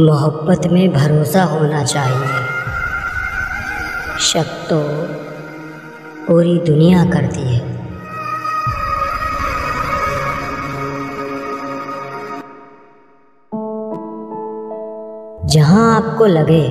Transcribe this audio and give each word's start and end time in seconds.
मोहब्बत 0.00 0.66
में 0.66 0.92
भरोसा 0.92 1.44
होना 1.44 1.84
चाहिए। 1.84 2.38
शक 4.20 4.66
तो 4.70 4.80
पूरी 6.26 6.58
दुनिया 6.58 7.04
करती 7.04 7.40
है। 7.40 7.60
जहाँ 15.46 15.96
आपको 15.96 16.26
लगे 16.26 16.68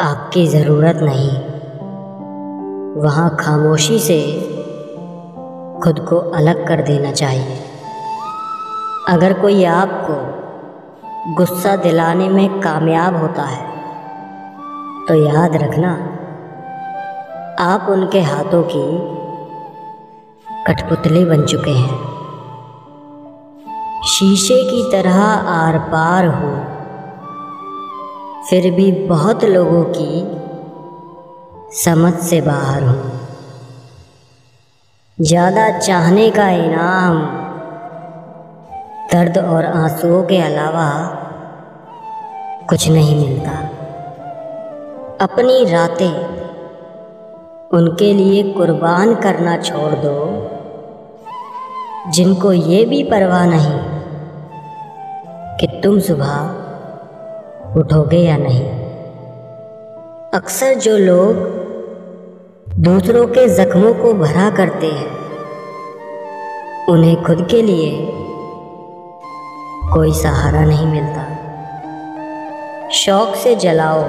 आपकी 0.00 0.46
ज़रूरत 0.46 0.96
नहीं, 1.02 1.30
वहाँ 3.02 3.36
खामोशी 3.40 3.98
से 3.98 4.22
खुद 5.84 6.06
को 6.08 6.16
अलग 6.16 6.68
कर 6.68 6.82
देना 6.82 7.12
चाहिए। 7.12 7.58
अगर 9.08 9.32
कोई 9.32 9.64
आपको 9.64 10.41
गुस्सा 11.28 11.74
दिलाने 11.76 12.28
में 12.28 12.60
कामयाब 12.60 13.16
होता 13.16 13.42
है। 13.42 13.60
तो 15.08 15.14
याद 15.14 15.56
रखना, 15.56 15.90
आप 17.60 17.86
उनके 17.90 18.20
हाथों 18.20 18.62
की 18.62 18.82
कठपुतली 20.66 21.24
बन 21.24 21.44
चुके 21.46 21.70
हैं। 21.70 21.98
शीशे 24.06 24.62
की 24.64 24.82
तरह 24.92 25.20
आर 25.50 25.78
पार 25.78 26.26
हो, 26.26 26.50
फिर 28.50 28.70
भी 28.70 28.90
बहुत 29.08 29.44
लोगों 29.44 29.84
की 29.96 30.24
समझ 31.76 32.12
से 32.14 32.40
बाहर 32.40 32.82
हूँ। 32.82 33.10
ज़्यादा 35.18 35.68
चाहने 35.78 36.30
का 36.30 36.48
इनाम 36.48 37.22
दर्द 39.12 39.38
और 39.38 39.64
आंसुओं 39.64 40.22
के 40.22 40.38
अलावा 40.38 40.88
कुछ 42.68 42.88
नहीं 42.88 43.28
मिलता। 43.28 43.50
अपनी 45.20 45.64
रातें 45.64 46.16
उनके 47.70 48.12
लिए 48.14 48.52
कुर्बान 48.52 49.14
करना 49.14 49.56
छोड़ 49.56 49.92
दो, 49.94 50.16
जिनको 52.10 52.52
ये 52.52 52.84
भी 52.84 53.02
परवाह 53.02 53.46
नहीं 53.46 53.78
कि 55.56 55.80
तुम 55.82 56.00
सुबह 56.00 57.76
उठोगे 57.76 58.18
या 58.18 58.36
नहीं। 58.36 58.64
अक्सर 60.34 60.74
जो 60.74 60.96
लोग 60.98 61.34
दूसरों 62.80 63.26
के 63.26 63.48
जख्मों 63.48 63.94
को 63.94 64.14
भरा 64.14 64.50
करते 64.50 64.86
हैं, 64.86 65.10
उन्हें 66.88 67.22
खुद 67.22 67.46
के 67.50 67.62
लिए 67.62 68.18
कोई 69.94 70.12
सहारा 70.12 70.64
नहीं 70.64 70.86
मिलता। 70.86 71.22
शौक 72.90 73.34
से 73.36 73.56
जलाओ 73.56 74.02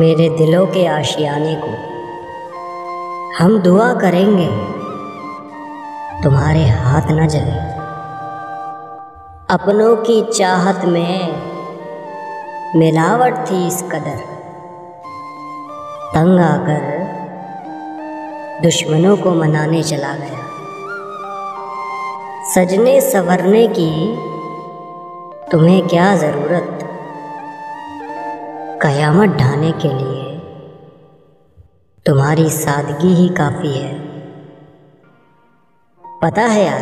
मेरे 0.00 0.28
दिलों 0.28 0.66
के 0.66 0.86
आशियाने 0.86 1.54
को। 1.54 1.70
हम 3.38 3.58
दुआ 3.58 3.94
करेंगे, 3.94 4.48
तुम्हारे 6.22 6.66
हाथ 6.66 7.02
न 7.10 7.28
जले। 7.28 7.74
अपनों 9.54 9.96
की 9.96 10.32
चाहत 10.32 10.84
में 10.84 11.42
मिलावट 12.76 13.50
थी 13.50 13.66
इस 13.66 13.82
कदर। 13.82 14.20
तंग 16.14 16.40
आकर 16.40 17.04
दुश्मनों 18.62 19.16
को 19.16 19.30
मनाने 19.30 19.82
चला 19.82 20.14
गया। 20.14 20.44
सजने 22.54 23.00
संवरने 23.00 23.68
की 23.68 23.90
तुम्हें 25.54 25.88
क्या 25.88 26.16
ज़रूरत? 26.16 26.78
कयामत 28.82 29.28
ढाने 29.28 29.72
के 29.72 29.88
लिए। 29.88 30.38
तुम्हारी 32.06 32.50
सादगी 32.50 33.14
ही 33.14 33.28
काफ़ी 33.28 33.78
है। 33.78 33.94
पता 36.22 36.42
है 36.42 36.64
यार, 36.64 36.80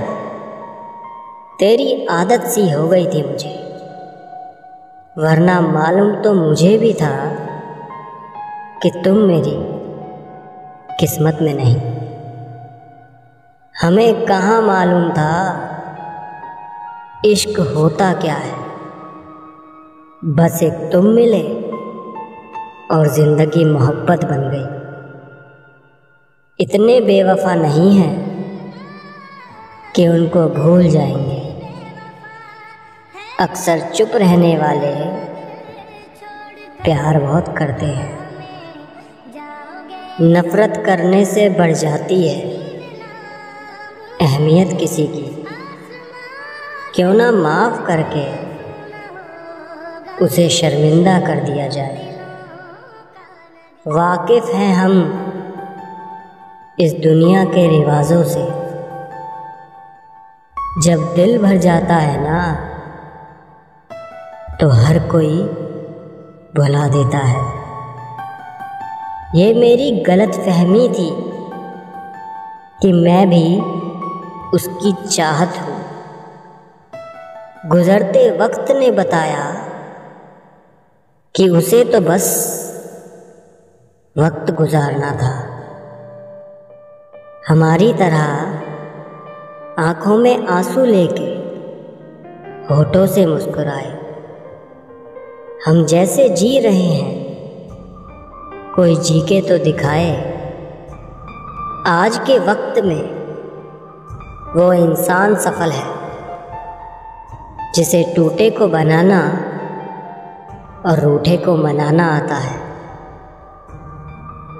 तेरी 1.59 2.07
आदत 2.07 2.41
सी 2.41 2.71
हो 2.71 2.89
गई 2.89 3.07
थी 3.07 3.23
मुझे। 3.23 3.79
वरना 5.19 5.61
मालूम 5.61 6.15
तो 6.15 6.35
मुझे 6.35 6.79
भी 6.79 6.95
था 6.95 7.31
कि 8.83 8.91
तुम 9.05 9.17
मेरी 9.17 9.55
किस्मत 11.01 11.39
में 11.43 11.55
नहीं। 11.55 11.77
हमें 13.83 14.27
कहाँ 14.27 14.63
मालूम 14.63 15.11
था 15.11 15.69
इश्क 17.25 17.61
होता 17.77 18.13
क्या 18.13 18.35
है? 18.35 18.62
बस 20.25 20.63
एक 20.63 20.73
तुम 20.93 21.07
मिले 21.07 21.43
और 22.97 23.07
ज़िंदगी 23.09 23.65
मोहब्बत 23.65 24.25
बन 24.25 24.43
गई। 24.51 24.67
इतने 26.65 27.01
बेवफा 27.01 27.55
नहीं 27.55 27.95
हैं 27.97 28.13
कि 29.97 30.09
उनको 30.09 30.49
भूल 30.49 30.89
जाएँगे। 30.89 31.41
अक्सर 33.41 33.81
चुप 33.81 34.11
रहने 34.15 34.57
वाले 34.57 34.93
प्यार 36.85 37.21
बहुत 37.21 37.59
करते 37.59 37.87
हैं। 37.87 38.19
नफ़रत 40.21 40.83
करने 40.87 41.25
से 41.25 41.49
बढ़ 41.49 41.73
जाती 41.73 42.29
है 42.29 42.41
अहमियत 44.21 44.79
किसी 44.79 45.07
की। 45.07 45.45
क्यों 46.95 47.15
ना 47.15 47.33
माफ़ 47.33 47.87
करके 47.87 48.52
उसे 50.23 50.49
शर्मिंदा 50.49 51.19
कर 51.21 51.41
दिया 51.41 51.67
जाए। 51.69 52.11
वाकिफ़ 53.87 54.51
हैं 54.53 54.75
हम 54.75 54.93
इस 56.81 56.93
दुनिया 56.95 57.45
के 57.45 57.69
रिवाजों 57.69 58.23
से। 58.25 58.45
जब 60.83 61.15
दिल 61.15 61.39
भर 61.39 61.57
जाता 61.57 61.95
है 61.95 62.21
ना 62.23 62.39
तो 64.61 64.69
हर 64.69 64.99
कोई 65.09 65.43
भुला 66.57 66.87
देता 66.89 67.19
है। 67.19 67.43
ये 69.35 69.53
मेरी 69.55 69.91
गलत 70.01 70.33
फहमी 70.37 70.89
थी 70.89 71.11
कि 72.83 72.93
मैं 72.93 73.29
भी 73.31 73.61
उसकी 74.57 74.93
चाहत 75.07 75.59
हूँ। 75.59 75.77
गुज़रते 77.71 78.31
वक्त 78.39 78.71
ने 78.71 78.91
बताया 78.91 79.62
कि 81.35 81.49
उसे 81.49 81.85
तो 81.85 82.01
बस 82.01 82.25
वक्त 84.19 84.51
गुजारना 84.55 85.11
था। 85.13 85.31
हमारी 87.49 87.93
तरह 87.93 88.25
आँखों 89.79 90.17
में 90.19 90.47
आँसू 90.47 90.85
लेके 90.85 91.29
होठों 92.75 93.07
से 93.07 93.27
मुस्कुराए। 93.27 93.91
हम 95.67 95.85
जैसे 95.85 96.29
जी 96.29 96.59
रहे 96.59 96.83
हैं, 96.83 97.15
कोई 98.77 98.97
जी 98.97 99.21
के 99.21 99.41
तो 99.41 99.59
दिखाए। 99.59 100.11
आज 101.87 102.19
के 102.19 102.39
वक्त 102.39 102.85
में 102.85 103.03
वो 104.55 104.73
इंसान 104.73 105.35
सफल 105.35 105.71
है, 105.71 105.87
जिसे 107.75 108.13
टूटे 108.17 108.51
को 108.51 108.69
बनाना 108.69 109.23
और 110.87 111.01
रूठे 111.01 111.37
को 111.37 111.57
मनाना 111.57 112.17
आता 112.17 112.35
है। 112.35 112.73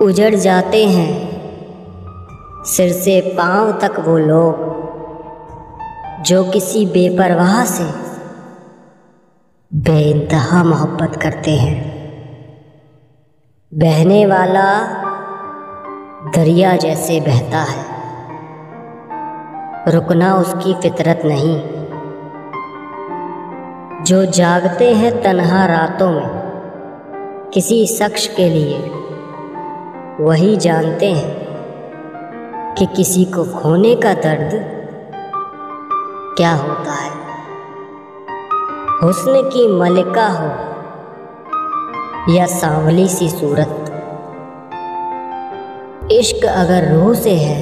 उजड़ 0.01 0.35
जाते 0.35 0.87
हैं। 0.87 1.33
सिर 2.65 2.93
से 2.93 3.35
पाँव 3.39 3.73
तक 3.73 4.01
वो 4.01 4.19
लोग, 4.19 4.83
जो 6.25 6.45
किसी 6.45 6.87
बेपरवाह 6.87 7.65
से 7.65 8.13
बेइंतहा 9.75 10.65
मोहब्बत 10.65 11.17
करते 11.23 11.51
हैं। 11.51 11.93
बहने 13.75 14.27
वाला 14.27 14.81
दरिया 16.35 16.77
जैसे 16.77 17.21
बहता 17.21 17.59
है। 17.59 17.93
रुकना 19.89 20.35
उसकी 20.35 20.75
फितरत 20.75 21.23
नहीं। 21.25 21.82
जो 24.03 24.25
जागते 24.27 24.95
हैं 24.95 25.11
तन्हा 25.23 25.65
रातों 25.67 26.11
में, 26.11 27.51
किसी 27.55 27.87
शख्स 27.87 28.27
के 28.27 28.49
लिए, 28.49 28.79
वही 30.21 30.57
जानते 30.57 31.11
हैं 31.13 32.75
कि 32.75 32.87
किसी 32.87 33.25
को 33.25 33.45
खोने 33.45 33.95
का 33.97 34.15
दर्द 34.15 34.51
क्या 36.37 36.53
होता 36.55 36.93
है। 36.93 37.11
हुस्न 39.03 39.43
की 39.53 39.67
मलिका 39.79 40.27
हो 40.29 40.49
या 42.35 42.47
सांवली 42.47 43.09
सी 43.09 43.29
सूरत। 43.29 43.79
इश्क 46.13 46.47
अगर 46.47 46.93
रूह 46.93 47.15
से 47.15 47.35
है 47.35 47.61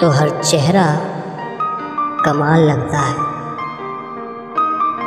तो 0.00 0.10
हर 0.10 0.42
चेहरा 0.42 0.86
कमाल 2.24 2.60
लगता 2.60 2.98
है। 2.98 3.33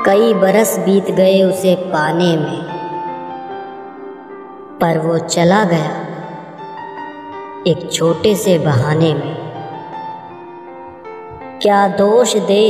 कई 0.08 0.34
बरस 0.34 0.78
बीत 0.80 1.10
गए 1.12 1.42
उसे 1.44 1.76
पाने 1.76 2.36
में, 2.38 2.62
पर 4.80 4.98
वो 4.98 5.18
चला 5.18 5.64
गया 5.64 5.90
एक 7.68 7.92
छोटे 7.92 8.36
से 8.36 8.58
बहाने 8.60 9.14
में। 9.14 9.36
क्या 11.62 11.88
दोष 11.88 12.36
दे 12.38 12.64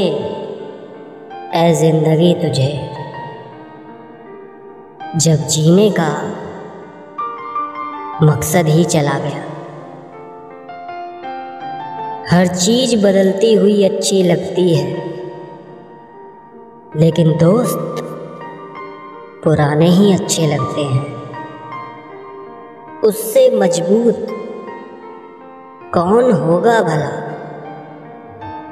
ए 1.55 1.73
ज़िंदगी 1.73 2.33
तुझे? 2.33 2.71
जब 5.15 5.47
जीने 5.47 5.89
का 5.99 6.11
मकसद 8.23 8.67
ही 8.67 8.85
चला 8.85 9.19
गया। 9.19 9.43
हर 12.31 12.47
चीज़ 12.47 12.95
बदलती 12.97 13.53
हुई 13.53 13.83
अच्छी 13.83 14.23
लगती 14.23 14.73
है। 14.75 15.06
लेकिन 16.97 17.31
दोस्त 17.38 18.01
पुराने 19.44 19.88
ही 19.88 20.13
अच्छे 20.13 20.47
लगते 20.47 20.81
हैं। 20.81 21.05
उससे 23.01 23.49
मज़बूत 23.55 24.27
कौन 25.94 26.31
होगा 26.31 26.81
भला? 26.81 27.11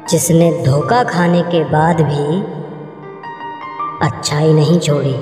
जिसने 0.10 0.51
धोखा 0.63 1.04
खाने 1.04 1.42
के 1.42 1.63
बाद 1.63 2.01
भी 2.01 2.42
अच्छाई 4.07 4.54
नहीं 4.54 4.80
छोड़ी। 4.80 5.16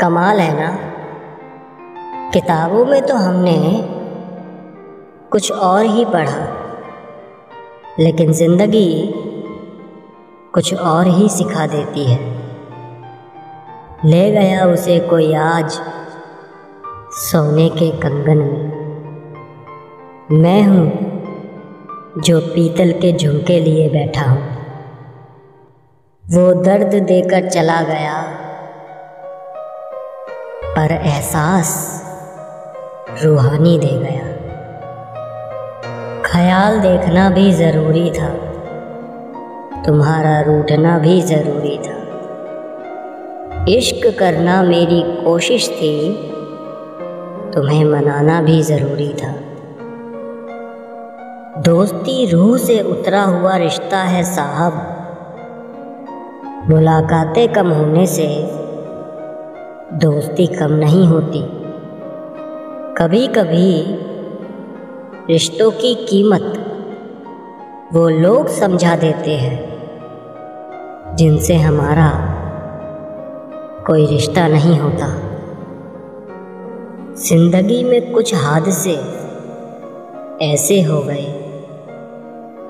कमाल 0.00 0.40
है 0.40 0.52
ना? 0.60 0.70
किताबों 2.30 2.84
में 2.86 3.00
तो 3.06 3.14
हमने 3.16 3.58
कुछ 5.32 5.52
और 5.52 5.84
ही 5.84 6.04
पढ़ा, 6.04 6.46
लेकिन 7.98 8.32
ज़िंदगी 8.32 8.90
कुछ 10.54 10.74
और 10.74 11.06
ही 11.06 11.28
सिखा 11.28 11.66
देती 11.66 12.04
है। 12.04 12.18
ले 14.04 14.30
गया 14.30 14.66
उसे 14.66 14.98
कोई 14.98 15.34
आज 15.34 15.80
सोने 17.12 17.68
के 17.68 17.90
कंगन 17.90 18.38
में। 18.38 18.74
मैं 20.30 20.62
हूँ 20.62 21.14
जो 22.22 22.40
पीतल 22.40 22.92
के 22.92 23.16
झुमके 23.16 23.60
लिए 23.60 23.88
बैठा 23.88 24.30
हूँ। 24.30 24.42
वो 26.30 26.62
दर्द 26.62 26.94
देकर 26.94 27.48
चला 27.48 27.82
गया। 27.82 28.22
पर 30.76 30.92
एहसास 30.92 32.02
रूहानी 33.24 33.78
दे 33.78 33.98
गया। 33.98 34.34
ख्याल 36.22 36.80
देखना 36.80 37.30
भी 37.30 37.52
ज़रूरी 37.52 38.10
था। 38.10 38.53
तुम्हारा 39.86 40.40
रूठना 40.40 40.98
भी 40.98 41.22
ज़रूरी 41.22 41.78
था। 41.78 41.94
इश्क 43.68 44.18
करना 44.18 44.62
मेरी 44.62 45.24
कोशिश 45.24 45.68
थी, 45.70 46.12
तुम्हें 47.54 47.84
मनाना 47.84 48.42
भी 48.42 48.62
ज़रूरी 48.62 49.08
था। 49.08 49.32
दोस्ती 51.62 52.30
रूह 52.30 52.58
से 52.58 52.80
उतरा 52.80 53.22
हुआ 53.22 53.56
रिश्ता 53.56 53.98
है 53.98 54.22
साहब। 54.22 54.72
मुलाकातें 56.70 57.52
कम 57.52 57.68
होने 57.68 58.06
से 58.06 58.28
दोस्ती 59.92 60.46
कम 60.46 60.72
नहीं 60.72 61.06
होती। 61.06 61.42
कभी 62.98 63.26
कभी 63.26 63.98
रिश्तों 65.32 65.70
की 65.70 65.94
कीमत 65.94 66.70
वो 67.94 68.08
लोग 68.08 68.48
समझा 68.48 68.96
देते 68.96 69.30
हैं। 69.30 69.73
जिनसे 71.14 71.54
हमारा 71.56 72.08
कोई 73.86 74.06
रिश्ता 74.06 74.46
नहीं 74.48 74.78
होता। 74.78 75.06
ज़िंदगी 77.18 77.82
में 77.84 78.12
कुछ 78.12 78.34
हादसे 78.34 78.94
ऐसे 80.44 80.80
हो 80.82 81.00
गए। 81.02 81.26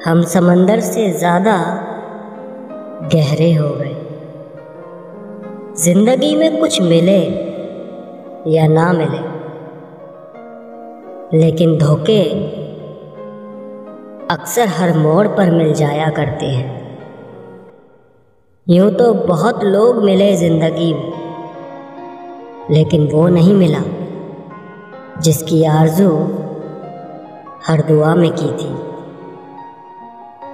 हम 0.06 0.22
समंदर 0.24 0.80
से 0.80 1.10
ज़्यादा 1.12 1.56
गहरे 3.14 3.52
हो 3.54 3.68
गए। 3.70 3.94
ज़िंदगी 5.84 6.34
में 6.36 6.60
कुछ 6.60 6.80
मिले 6.82 7.20
या 8.50 8.66
ना 8.66 8.92
मिले, 8.92 9.22
लेकिन 11.38 11.76
धोखे 11.78 12.22
अक्सर 14.30 14.68
हर 14.70 14.96
मोड़ 14.98 15.26
पर 15.28 15.50
मिल 15.50 15.72
जाया 15.74 16.10
करते 16.10 16.46
हैं। 16.46 16.83
यूँ 18.66 18.90
तो 18.90 19.12
बहुत 19.14 19.64
लोग 19.64 19.96
मिले 20.04 20.36
ज़िंदगी 20.36 20.92
में, 20.94 21.12
लेकिन 22.70 23.06
वो 23.12 23.26
नहीं 23.28 23.54
मिला 23.54 23.82
जिसकी 25.22 25.64
आरज़ू 25.64 26.08
हर 27.66 27.82
दुआ 27.88 28.14
में 28.14 28.30
की 28.30 28.48
थी। 28.52 28.70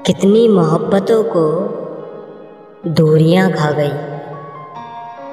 कितनी 0.07 0.49
मोहब्बतों 0.49 1.23
को 1.27 1.45
दूरियाँ 2.91 3.51
खा 3.53 3.71
गई 3.71 3.95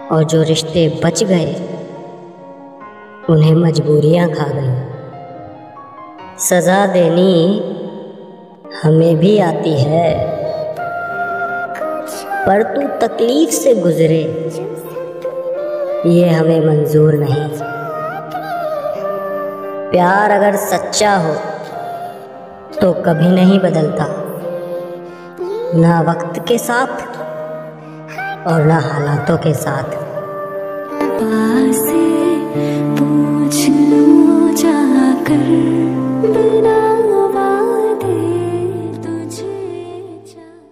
और 0.07 0.23
जो 0.23 0.43
रिश्ते 0.43 0.87
बच 1.05 1.23
गए, 1.23 1.51
उन्हें 3.29 3.55
मजबूरियाँ 3.55 4.29
खा 4.29 4.47
गई। 4.53 4.73
सज़ा 6.39 6.85
देनी 6.87 7.33
हमें 8.83 9.15
भी 9.17 9.37
आती 9.41 9.73
है। 9.73 10.36
पर 12.47 12.63
तू 12.63 13.07
तकलीफ़ 13.07 13.51
से 13.51 13.75
गुजरे। 13.75 14.21
ये 16.05 16.29
हमें 16.29 16.65
मंजूर 16.65 17.13
नहीं। 17.13 17.49
प्यार 19.91 20.31
अगर 20.31 20.55
सच्चा 20.55 21.15
हो 21.15 21.33
तो 22.81 22.93
कभी 22.93 23.29
नहीं 23.29 23.59
बदलता। 23.59 24.05
ना 25.79 26.01
वक्त 26.01 26.39
के 26.47 26.57
साथ 26.57 27.05
और 28.47 28.63
ना 28.63 28.79
हालातों 28.79 29.37
के 29.37 29.53
साथ। 29.53 30.07